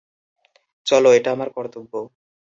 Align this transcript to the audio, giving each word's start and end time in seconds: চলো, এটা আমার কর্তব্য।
চলো, 0.87 1.09
এটা 1.13 1.29
আমার 1.31 1.49
কর্তব্য। 1.49 1.91